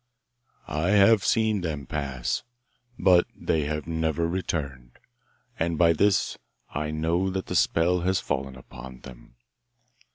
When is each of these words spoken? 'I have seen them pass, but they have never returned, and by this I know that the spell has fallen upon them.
'I 0.67 0.87
have 0.89 1.23
seen 1.23 1.61
them 1.61 1.85
pass, 1.85 2.41
but 2.97 3.27
they 3.35 3.65
have 3.65 3.85
never 3.85 4.27
returned, 4.27 4.97
and 5.59 5.77
by 5.77 5.93
this 5.93 6.39
I 6.73 6.89
know 6.89 7.29
that 7.29 7.45
the 7.45 7.55
spell 7.55 7.99
has 7.99 8.19
fallen 8.19 8.55
upon 8.55 9.01
them. 9.01 9.35